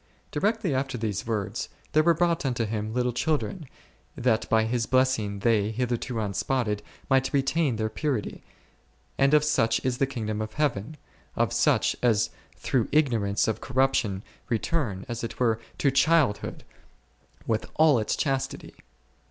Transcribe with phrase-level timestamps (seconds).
[0.31, 3.67] Directly after these words, there were brought unto Him little children,
[4.15, 8.41] that by His blessing, they, hitherto unspotted, might retain their purity;
[9.19, 10.97] and of such is the kingdom of Heaven,
[11.35, 16.63] of such as through ignorance of corruption return, as it were, to childhood
[17.45, 18.73] with all its chastity.